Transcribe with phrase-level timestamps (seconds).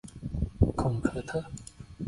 [0.75, 1.43] 孔科特。